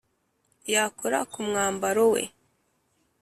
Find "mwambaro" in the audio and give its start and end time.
1.47-2.03